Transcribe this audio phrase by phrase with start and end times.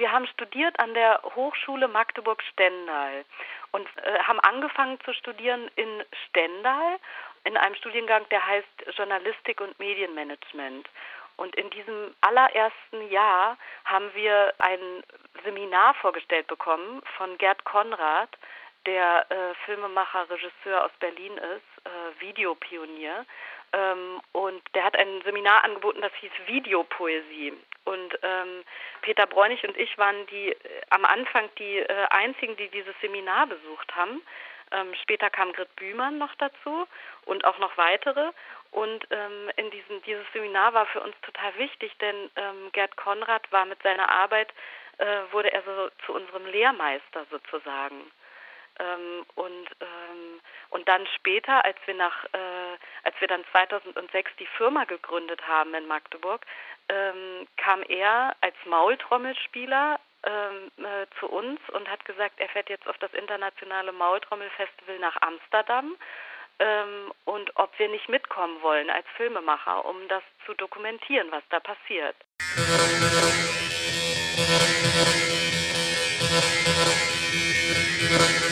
[0.00, 3.24] wir haben studiert an der Hochschule Magdeburg-Stendal
[3.70, 6.98] und äh, haben angefangen zu studieren in Stendal
[7.44, 10.88] in einem Studiengang, der heißt Journalistik und Medienmanagement.
[11.36, 15.02] Und in diesem allerersten Jahr haben wir ein
[15.44, 18.30] Seminar vorgestellt bekommen von Gerd Konrad,
[18.86, 23.26] der äh, Filmemacher, Regisseur aus Berlin ist, äh, Videopionier.
[23.72, 27.52] Ähm, und der hat ein Seminar angeboten, das hieß Videopoesie.
[27.84, 28.64] Und ähm,
[29.02, 30.56] Peter Bräunig und ich waren die äh,
[30.90, 34.22] am Anfang die äh, einzigen, die dieses Seminar besucht haben.
[34.72, 36.86] Ähm, später kam Grit Bühmann noch dazu
[37.24, 38.30] und auch noch weitere.
[38.70, 43.50] Und ähm, in diesem, dieses Seminar war für uns total wichtig, denn ähm, Gerd Konrad
[43.50, 44.52] war mit seiner Arbeit,
[44.98, 48.12] äh, wurde er so zu unserem Lehrmeister sozusagen.
[48.80, 54.46] Ähm, und, ähm, und dann später, als wir nach, äh, als wir dann 2006 die
[54.56, 56.46] Firma gegründet haben in Magdeburg,
[56.88, 62.88] ähm, kam er als Maultrommelspieler ähm, äh, zu uns und hat gesagt, er fährt jetzt
[62.88, 65.96] auf das internationale Maultrommelfestival nach Amsterdam
[66.58, 71.60] ähm, und ob wir nicht mitkommen wollen als Filmemacher, um das zu dokumentieren, was da
[71.60, 72.16] passiert.
[78.10, 78.49] zu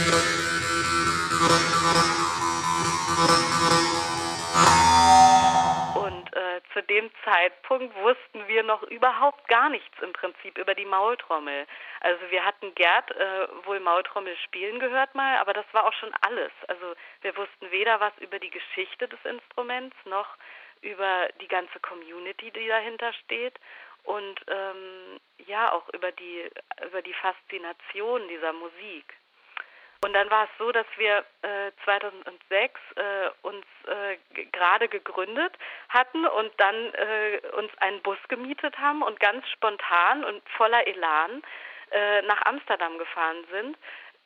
[7.29, 11.67] Zeitpunkt wussten wir noch überhaupt gar nichts im Prinzip über die Maultrommel.
[12.01, 16.13] Also wir hatten Gerd äh, wohl Maultrommel spielen gehört mal, aber das war auch schon
[16.23, 16.53] alles.
[16.69, 20.29] Also wir wussten weder was über die Geschichte des Instruments noch
[20.81, 23.59] über die ganze Community, die dahinter steht
[24.05, 26.51] und ähm, ja auch über die
[26.87, 29.15] über die Faszination dieser Musik.
[30.01, 33.03] Und dann war es so, dass wir äh, 2006 äh,
[33.43, 34.17] uns äh,
[34.53, 35.53] gerade gegründet
[35.89, 41.43] hatten und dann äh, uns einen Bus gemietet haben und ganz spontan und voller Elan
[41.91, 43.77] äh, nach Amsterdam gefahren sind,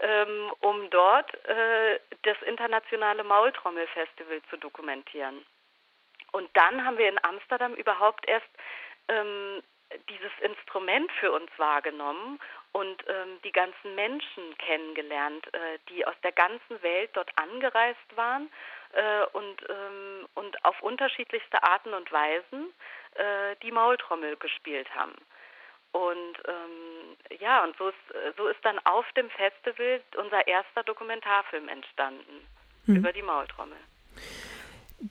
[0.01, 5.47] ähm, um dort äh, das internationale Maultrommelfestival zu dokumentieren.
[6.33, 8.49] Und dann haben wir in Amsterdam überhaupt erst
[9.09, 9.63] ähm,
[10.09, 12.39] dieses Instrument für uns wahrgenommen
[12.73, 18.51] und ähm, die ganzen Menschen kennengelernt, äh, die aus der ganzen Welt dort angereist waren
[18.93, 22.73] äh, und, ähm, und auf unterschiedlichste Arten und Weisen
[23.15, 25.15] äh, die Maultrommel gespielt haben.
[25.93, 31.69] Und ähm, ja, und so ist, so ist dann auf dem Festival unser erster Dokumentarfilm
[31.69, 32.49] entstanden
[32.87, 32.97] hm.
[32.97, 33.77] über die Maultrommel.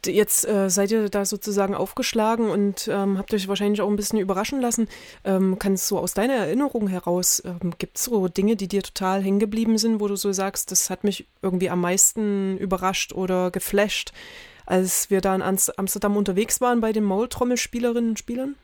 [0.06, 4.20] Jetzt äh, seid ihr da sozusagen aufgeschlagen und ähm, habt euch wahrscheinlich auch ein bisschen
[4.20, 4.88] überraschen lassen.
[5.26, 9.22] Ähm, kannst du aus deiner Erinnerung heraus, ähm, gibt es so Dinge, die dir total
[9.22, 13.52] hängen geblieben sind, wo du so sagst, das hat mich irgendwie am meisten überrascht oder
[13.52, 14.14] geflasht,
[14.66, 18.56] als wir da in Amsterdam unterwegs waren bei den Maultrommelspielerinnen und Spielern?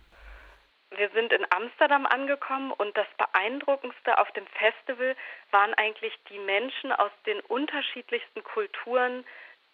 [0.95, 5.15] Wir sind in Amsterdam angekommen und das Beeindruckendste auf dem Festival
[5.51, 9.25] waren eigentlich die Menschen aus den unterschiedlichsten Kulturen,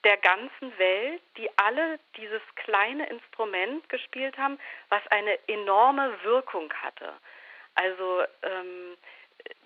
[0.03, 4.59] der ganzen Welt, die alle dieses kleine Instrument gespielt haben,
[4.90, 7.14] was eine enorme Wirkung hatte.
[7.75, 8.97] Also ähm,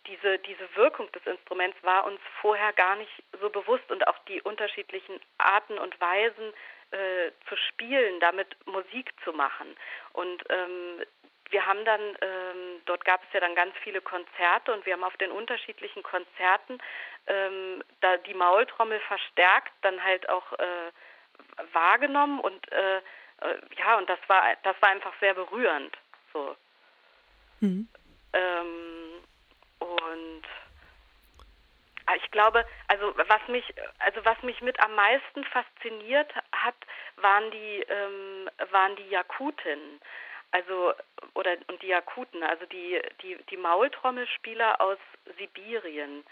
[0.07, 4.41] diese, diese Wirkung des Instruments war uns vorher gar nicht so bewusst und auch die
[4.41, 6.53] unterschiedlichen Arten und Weisen
[6.91, 9.75] äh, zu spielen, damit Musik zu machen.
[10.13, 11.03] Und ähm,
[11.51, 15.03] wir haben dann, ähm, dort gab es ja dann ganz viele Konzerte und wir haben
[15.03, 16.79] auf den unterschiedlichen Konzerten
[17.27, 20.91] ähm, da die Maultrommel verstärkt dann halt auch äh,
[21.73, 23.01] wahrgenommen und äh, äh,
[23.77, 25.97] ja und das war das war einfach sehr berührend
[26.33, 26.55] so
[27.59, 27.87] mhm.
[28.33, 29.23] ähm,
[29.79, 30.43] und
[32.05, 36.75] ah, ich glaube, also was mich, also was mich mit am meisten fasziniert hat,
[37.17, 39.99] waren die, ähm, waren die Jakuten
[40.51, 40.93] also
[41.33, 44.97] oder und die Jakuten, also die die die Maultrommelspieler aus
[45.37, 46.23] Sibirien,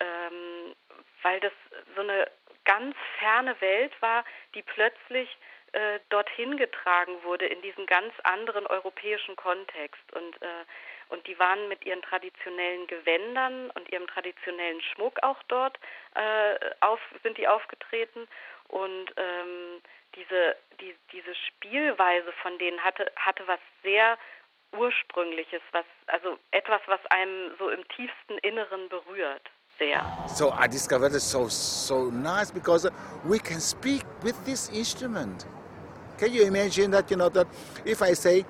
[0.00, 0.74] ähm,
[1.22, 1.52] weil das
[1.94, 2.30] so eine
[2.64, 4.24] ganz ferne Welt war,
[4.54, 5.36] die plötzlich
[5.72, 10.12] äh, dorthin getragen wurde in diesen ganz anderen europäischen Kontext.
[10.12, 10.64] Und äh,
[11.08, 15.78] und die waren mit ihren traditionellen Gewändern und ihrem traditionellen Schmuck auch dort
[16.14, 18.28] äh, auf sind die aufgetreten.
[18.68, 19.80] Und ähm,
[20.14, 24.16] diese, die, diese Spielweise von denen hatte, hatte was sehr
[24.76, 29.42] Ursprüngliches, was, also etwas, was einem so im tiefsten Inneren berührt.
[29.78, 30.04] Sehr.
[30.34, 32.90] So I discovered it so so nice because
[33.24, 35.46] we can speak with this instrument.
[36.18, 37.46] Can you imagine that you know that
[37.84, 38.44] if I say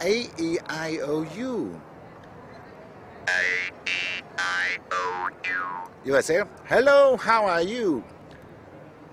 [0.00, 1.80] A E I O U
[3.26, 3.42] A
[3.86, 8.04] E I O U you will say hello how are you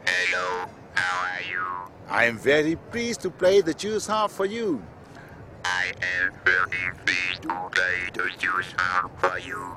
[0.06, 1.75] Hello how are you
[2.10, 4.82] I am very pleased to play the Jews harp for you.
[5.64, 9.76] I am very pleased to play the new harp for you.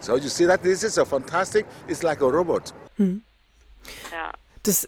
[0.00, 2.72] So you see that this is a fantastic, it's like a robot.
[2.98, 3.22] Hm.
[4.12, 4.32] Ja.
[4.62, 4.86] Das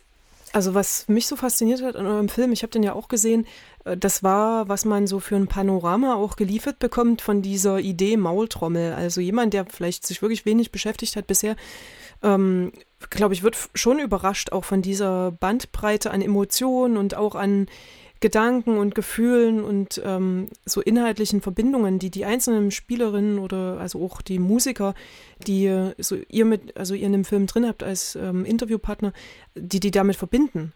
[0.57, 3.47] also was mich so fasziniert hat an eurem Film, ich habe den ja auch gesehen,
[3.85, 8.17] äh, das war, was man so für ein Panorama auch geliefert bekommt von dieser Idee
[8.17, 8.95] Maultrommel.
[8.95, 11.57] Also jemand, der vielleicht sich wirklich wenig beschäftigt hat bisher,
[12.23, 12.73] ähm,
[13.11, 17.67] glaube ich, wird schon überrascht auch von dieser Bandbreite an Emotionen und auch an
[18.21, 24.23] Gedanken und Gefühlen und ähm, so inhaltlichen Verbindungen, die die einzelnen Spielerinnen oder also auch
[24.23, 24.95] die Musiker,
[25.47, 29.13] die so ihr mit, also ihr in dem Film drin habt als ähm, Interviewpartner,
[29.55, 30.73] die die damit verbinden.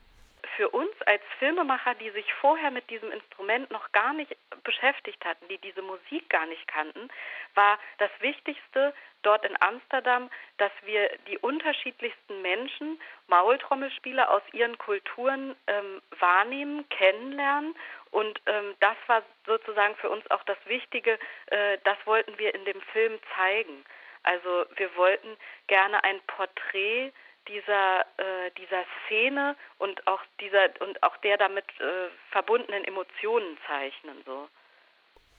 [0.57, 5.49] Für uns als Filmemacher, die sich vorher mit diesem Instrument noch gar nicht beschäftigt hatten,
[5.49, 7.09] die diese Musik gar nicht kannten,
[7.57, 15.57] war das Wichtigste dort in Amsterdam, dass wir die unterschiedlichsten Menschen, Maultrommelspieler aus ihren Kulturen
[15.67, 17.75] ähm, wahrnehmen, kennenlernen.
[18.13, 22.65] Und ähm, das war sozusagen für uns auch das Wichtige, äh, das wollten wir in
[22.67, 23.85] dem Film zeigen.
[24.23, 25.37] Also wir wollten
[25.67, 27.13] gerne ein Porträt
[27.49, 34.23] dieser äh, dieser Szene und auch dieser und auch der damit äh, verbundenen Emotionen zeichnen
[34.25, 34.49] so.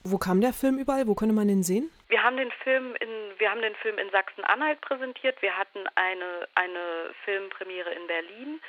[0.04, 1.06] Wo kam der Film überall?
[1.06, 1.90] Wo konnte man den sehen?
[2.08, 3.08] Wir haben den Film in
[3.38, 5.40] wir haben den Film in Sachsen-Anhalt präsentiert.
[5.42, 8.60] Wir hatten eine eine Filmpremiere in Berlin.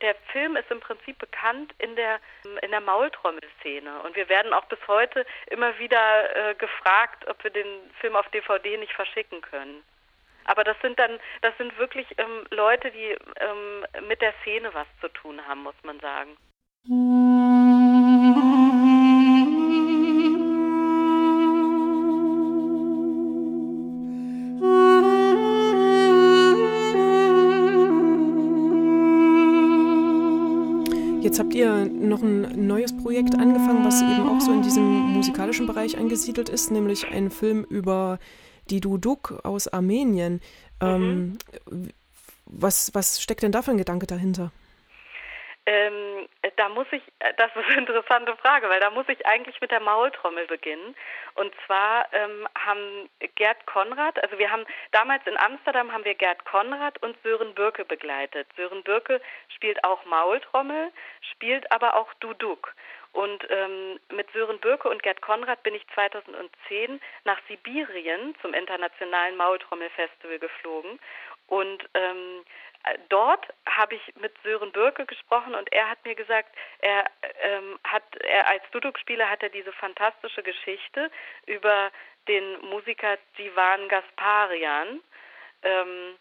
[0.00, 2.20] Der Film ist im Prinzip bekannt in der
[2.62, 7.50] in der Maultrommelszene und wir werden auch bis heute immer wieder äh, gefragt, ob wir
[7.50, 9.82] den Film auf DVD nicht verschicken können.
[10.44, 14.86] Aber das sind dann, das sind wirklich ähm, Leute, die ähm, mit der Szene was
[15.00, 16.36] zu tun haben, muss man sagen.
[31.22, 35.66] Jetzt habt ihr noch ein neues Projekt angefangen, was eben auch so in diesem musikalischen
[35.66, 38.18] Bereich angesiedelt ist, nämlich ein Film über
[38.70, 40.40] die Duduk aus Armenien.
[40.80, 41.38] Ähm,
[41.70, 41.88] mhm.
[42.46, 44.52] was, was steckt denn da für ein Gedanke dahinter?
[45.64, 49.60] Ähm, da muss ich, äh, das ist eine interessante Frage, weil da muss ich eigentlich
[49.60, 50.96] mit der Maultrommel beginnen.
[51.34, 56.44] Und zwar ähm, haben Gerd Konrad, also wir haben damals in Amsterdam haben wir Gerd
[56.44, 58.48] Konrad und Sören Birke begleitet.
[58.56, 59.20] Sören Birke
[59.54, 62.74] spielt auch Maultrommel, spielt aber auch Duduk.
[63.12, 69.36] Und ähm, mit Sören Birke und Gerd Konrad bin ich 2010 nach Sibirien zum Internationalen
[69.36, 70.98] Maultrommelfestival geflogen.
[71.46, 72.42] Und ähm,
[73.08, 77.04] dort habe ich mit Sören Birke gesprochen und er hat mir gesagt, er
[77.42, 81.10] ähm, hat er als Duduk-Spieler hat er diese fantastische Geschichte
[81.46, 81.90] über
[82.28, 85.00] den Musiker Divan Gasparian.
[85.62, 86.16] Ähm,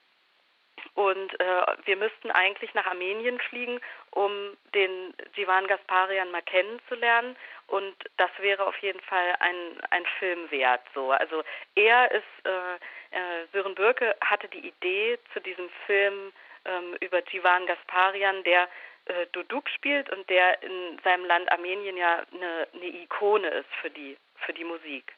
[0.95, 3.79] und äh, wir müssten eigentlich nach Armenien fliegen,
[4.11, 7.35] um den Divan Gasparian mal kennenzulernen.
[7.67, 10.81] Und das wäre auf jeden Fall ein, ein Film wert.
[10.93, 11.11] So.
[11.11, 11.43] Also
[11.75, 12.75] er ist, äh,
[13.15, 16.33] äh, Sören Bürke hatte die Idee zu diesem Film
[16.65, 18.67] ähm, über Divan Gasparian, der
[19.05, 23.89] äh, Duduk spielt und der in seinem Land Armenien ja eine, eine Ikone ist für
[23.89, 25.13] die, für die Musik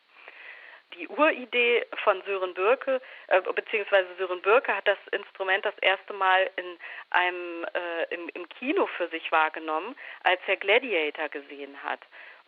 [0.95, 6.49] die Uridee von Sören Bürke, äh, beziehungsweise Sören Bürke hat das Instrument das erste Mal
[6.55, 6.77] in
[7.09, 11.99] einem äh, im, im Kino für sich wahrgenommen, als er Gladiator gesehen hat.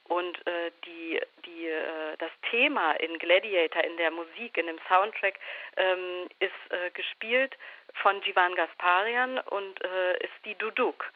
[0.07, 5.39] Und äh, die, die, äh, das Thema in Gladiator, in der Musik, in dem Soundtrack,
[5.77, 7.57] ähm, ist äh, gespielt
[8.01, 11.11] von Jivan Gasparian und äh, ist die Duduk.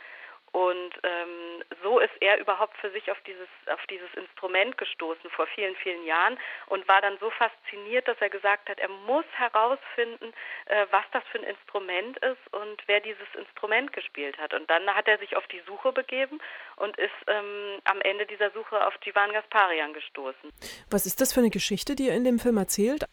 [0.51, 5.47] Und ähm, so ist er überhaupt für sich auf dieses, auf dieses Instrument gestoßen vor
[5.47, 6.37] vielen, vielen Jahren
[6.67, 10.33] und war dann so fasziniert, dass er gesagt hat, er muss herausfinden,
[10.65, 14.53] äh, was das für ein Instrument ist und wer dieses Instrument gespielt hat.
[14.53, 16.39] Und dann hat er sich auf die Suche begeben
[16.77, 20.51] und ist ähm, am Ende dieser Suche auf Jivan Gasparian gestoßen.
[20.89, 23.05] Was ist das für eine Geschichte, die er in dem Film erzählt?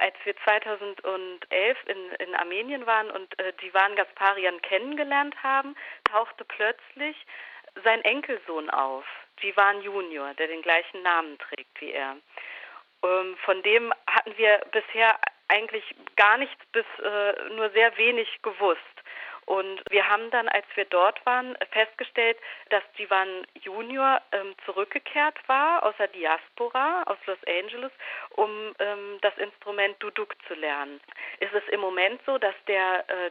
[0.00, 5.74] Als wir 2011 in, in Armenien waren und äh, Divan Gasparian kennengelernt haben,
[6.04, 7.16] tauchte plötzlich
[7.84, 9.04] sein Enkelsohn auf,
[9.42, 12.16] Divan Junior, der den gleichen Namen trägt wie er.
[13.02, 15.84] Ähm, von dem hatten wir bisher eigentlich
[16.16, 18.80] gar nichts bis äh, nur sehr wenig gewusst.
[19.48, 22.36] Und wir haben dann, als wir dort waren, festgestellt,
[22.68, 27.90] dass Divan Junior ähm, zurückgekehrt war aus der Diaspora, aus Los Angeles,
[28.36, 31.00] um ähm, das Instrument Duduk zu lernen.
[31.40, 33.30] Es ist im Moment so, dass der äh,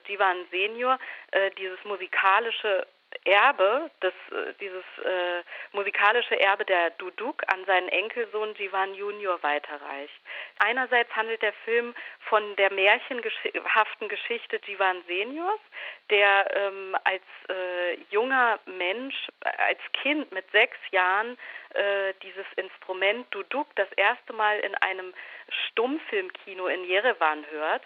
[0.49, 0.97] Senior
[1.33, 2.87] äh, dieses musikalische
[3.25, 10.13] Erbe, das, äh, dieses äh, musikalische Erbe der Duduk an seinen Enkelsohn Jivan Junior weiterreicht.
[10.59, 15.59] Einerseits handelt der Film von der märchenhaften Geschichte Jivan Seniors,
[16.09, 21.37] der ähm, als äh, junger Mensch, äh, als Kind mit sechs Jahren
[21.73, 25.13] äh, dieses Instrument Duduk das erste Mal in einem
[25.49, 27.83] Stummfilmkino in Jerewan hört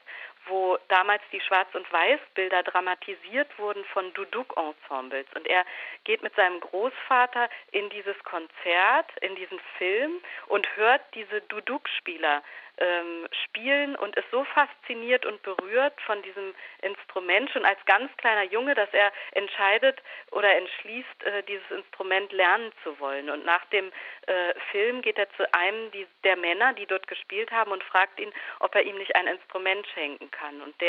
[0.47, 5.27] wo damals die Schwarz- und Weiß-Bilder dramatisiert wurden von Duduk-Ensembles.
[5.35, 5.65] Und er
[6.03, 12.41] geht mit seinem Großvater in dieses Konzert, in diesen Film und hört diese Duduk-Spieler
[12.81, 18.43] ähm, spielen und ist so fasziniert und berührt von diesem Instrument schon als ganz kleiner
[18.43, 23.29] Junge, dass er entscheidet oder entschließt, äh, dieses Instrument lernen zu wollen.
[23.29, 23.91] Und nach dem
[24.25, 28.19] äh, Film geht er zu einem die, der Männer, die dort gespielt haben, und fragt
[28.19, 30.61] ihn, ob er ihm nicht ein Instrument schenken kann.
[30.61, 30.79] Und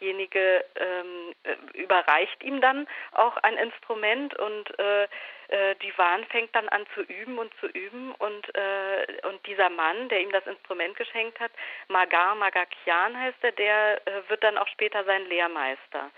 [0.00, 5.04] derjenige ähm, äh, überreicht ihm dann auch ein Instrument und äh,
[5.48, 10.08] äh, Divan fängt dann an zu üben und zu üben und, äh, und dieser Mann,
[10.08, 11.52] der ihm das Instrument geschenkt hat,
[11.88, 16.10] Magar Magakian heißt er, der äh, wird dann auch später sein Lehrmeister.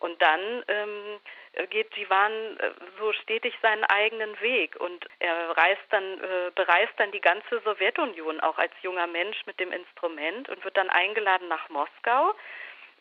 [0.00, 1.20] Und dann ähm,
[1.70, 7.12] geht Jivan äh, so stetig seinen eigenen Weg und er reist dann, äh, bereist dann
[7.12, 11.68] die ganze Sowjetunion auch als junger Mensch mit dem Instrument und wird dann eingeladen nach
[11.70, 12.34] Moskau,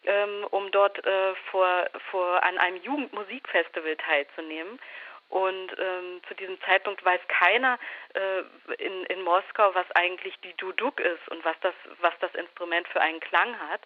[0.05, 4.79] ähm, um dort äh, vor, vor an einem Jugendmusikfestival teilzunehmen.
[5.29, 7.79] Und ähm, zu diesem Zeitpunkt weiß keiner
[8.13, 12.88] äh, in, in Moskau, was eigentlich die Duduk ist und was das, was das Instrument
[12.89, 13.81] für einen Klang hat.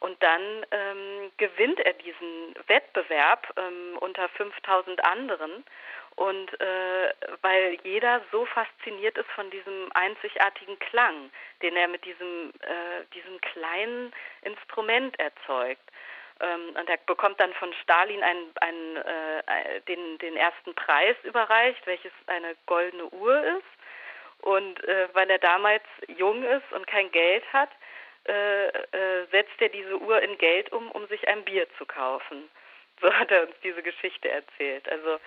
[0.00, 5.64] Und dann ähm, gewinnt er diesen Wettbewerb ähm, unter 5000 anderen.
[6.20, 11.30] Und äh, weil jeder so fasziniert ist von diesem einzigartigen Klang,
[11.62, 14.12] den er mit diesem, äh, diesem kleinen
[14.42, 15.80] Instrument erzeugt.
[16.40, 21.86] Ähm, und er bekommt dann von Stalin einen, einen, äh, den, den ersten Preis überreicht,
[21.86, 24.42] welches eine goldene Uhr ist.
[24.42, 27.70] Und äh, weil er damals jung ist und kein Geld hat,
[28.28, 32.50] äh, äh, setzt er diese Uhr in Geld um, um sich ein Bier zu kaufen.
[33.00, 34.86] So hat er uns diese Geschichte erzählt.
[34.90, 35.18] Also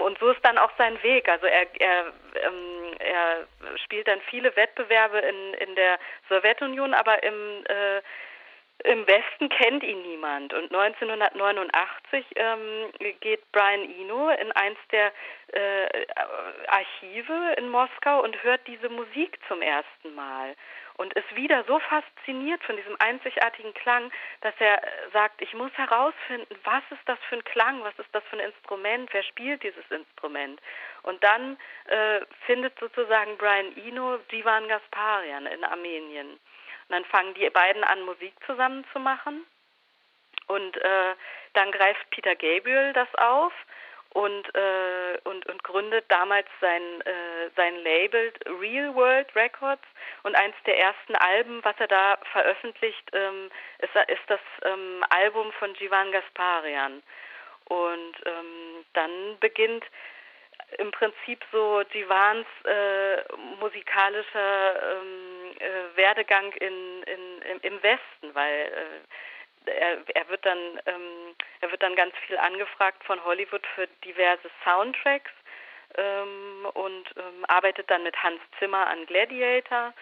[0.00, 1.28] und so ist dann auch sein Weg.
[1.28, 2.06] Also er, er,
[2.42, 3.46] ähm, er
[3.84, 8.02] spielt dann viele Wettbewerbe in, in der Sowjetunion, aber im äh,
[8.84, 10.52] im Westen kennt ihn niemand.
[10.54, 15.12] Und 1989 ähm, geht Brian Eno in eins der
[15.52, 16.06] äh,
[16.68, 20.54] Archive in Moskau und hört diese Musik zum ersten Mal
[20.98, 24.82] und ist wieder so fasziniert von diesem einzigartigen Klang, dass er
[25.12, 28.50] sagt, ich muss herausfinden, was ist das für ein Klang, was ist das für ein
[28.52, 30.60] Instrument, wer spielt dieses Instrument.
[31.04, 31.56] Und dann
[31.86, 36.38] äh, findet sozusagen Brian Eno Divan Gasparian in Armenien.
[36.88, 39.44] Und dann fangen die beiden an, Musik zusammen zu machen.
[40.46, 41.14] Und äh,
[41.52, 43.52] dann greift Peter Gabriel das auf
[44.14, 49.82] und, äh, und, und gründet damals sein, äh, sein Label Real World Records.
[50.22, 55.52] Und eins der ersten Alben, was er da veröffentlicht, ähm, ist, ist das ähm, Album
[55.52, 57.02] von Jivan Gasparian.
[57.66, 59.84] Und ähm, dann beginnt
[60.76, 63.22] im Prinzip so Jivans äh,
[63.58, 68.70] musikalischer ähm, äh, Werdegang in, in, im, im Westen, weil
[69.66, 73.86] äh, er, er wird dann ähm, er wird dann ganz viel angefragt von Hollywood für
[74.04, 75.30] diverse Soundtracks
[75.96, 79.92] ähm, und ähm, arbeitet dann mit Hans Zimmer an Gladiator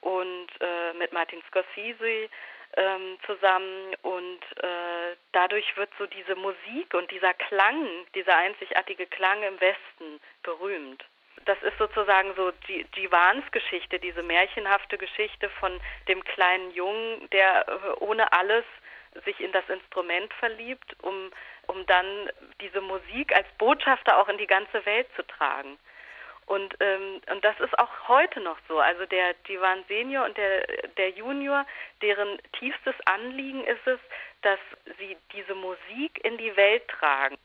[0.00, 2.28] und äh, mit Martin Scorsese
[2.76, 9.42] ähm, zusammen und äh, dadurch wird so diese Musik und dieser Klang, dieser einzigartige Klang
[9.42, 11.04] im Westen berühmt.
[11.44, 17.66] Das ist sozusagen so die Jivans Geschichte, diese märchenhafte Geschichte von dem kleinen Jungen, der
[17.68, 18.64] äh, ohne alles
[19.24, 21.30] sich in das Instrument verliebt, um,
[21.68, 22.30] um dann
[22.60, 25.78] diese Musik als Botschafter auch in die ganze Welt zu tragen.
[26.46, 28.78] Und, ähm, und das ist auch heute noch so.
[28.78, 30.64] Also der Divan Senior und der,
[30.96, 31.66] der Junior,
[32.02, 33.98] deren tiefstes Anliegen ist es,
[34.42, 34.60] dass
[34.98, 37.36] sie diese Musik in die Welt tragen.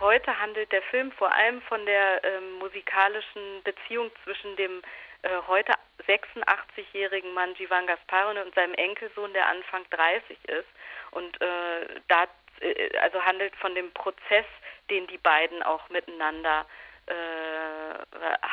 [0.00, 4.82] Heute handelt der Film vor allem von der ähm, musikalischen Beziehung zwischen dem
[5.22, 5.72] äh, heute
[6.08, 10.68] 86-jährigen Mann Jivan Gasparin und seinem Enkelsohn, der Anfang 30 ist.
[11.12, 12.24] Und äh, da
[12.60, 14.46] äh, also handelt von dem Prozess,
[14.90, 16.91] den die beiden auch miteinander äh,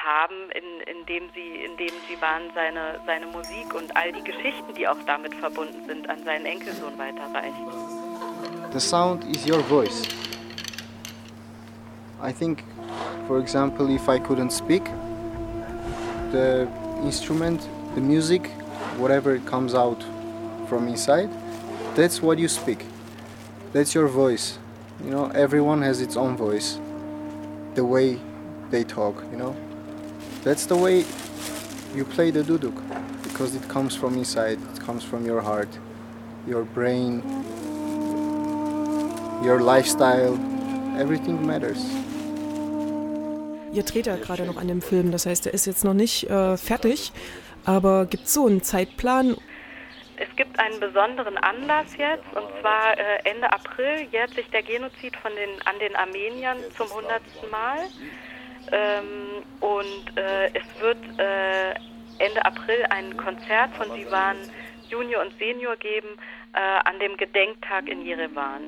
[0.10, 4.74] haben, in, in dem sie, in dem Jivan seine, seine Musik und all die Geschichten,
[4.76, 7.56] die auch damit verbunden sind, an seinen Enkelsohn weiterreicht.
[8.72, 10.08] The sound is your voice.
[12.22, 12.64] I think,
[13.28, 14.84] for example, if I couldn't speak,
[16.32, 16.68] the
[17.04, 17.62] instrument,
[17.96, 18.50] the music,
[18.98, 20.04] whatever comes out
[20.68, 21.30] from inside,
[21.96, 22.86] that's what you speak.
[23.74, 24.60] That's your voice.
[25.04, 26.78] You know, everyone has its own voice.
[27.76, 28.20] The way
[28.72, 29.56] they talk, you know.
[30.44, 31.06] That's the way
[31.96, 32.76] you play the duduk
[33.24, 35.70] because it comes from inside, it comes from your heart,
[36.48, 37.22] your brain,
[39.44, 40.38] your lifestyle,
[40.98, 41.80] everything matters.
[43.72, 46.30] Ihr dreht ja gerade noch an dem Film, das heißt, er ist jetzt noch nicht
[46.30, 47.12] äh, fertig,
[47.66, 49.36] aber gibt es so einen Zeitplan?
[50.18, 55.16] Es gibt einen besonderen Anlass jetzt, und zwar äh, Ende April jährt sich der Genozid
[55.16, 57.78] von den, an den Armeniern zum hundertsten Mal.
[58.72, 61.74] Ähm, und äh, es wird äh,
[62.20, 64.36] Ende April ein Konzert von Divan
[64.90, 66.08] Junior und Senior geben
[66.54, 68.62] äh, an dem Gedenktag in Jerewan.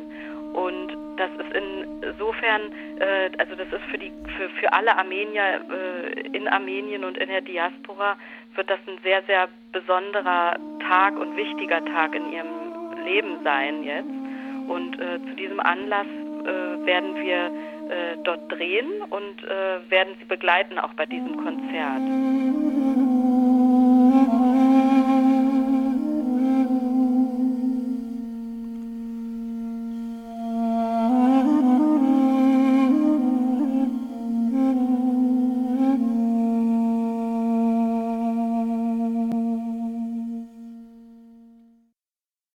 [0.53, 2.61] Und das ist insofern,
[2.99, 7.29] äh, also das ist für die für, für alle Armenier äh, in Armenien und in
[7.29, 8.17] der Diaspora
[8.55, 14.09] wird das ein sehr, sehr besonderer Tag und wichtiger Tag in ihrem Leben sein jetzt.
[14.67, 16.07] Und äh, zu diesem Anlass
[16.43, 17.51] werden wir
[18.23, 22.70] dort drehen und äh, werden sie begleiten auch bei diesem Konzert.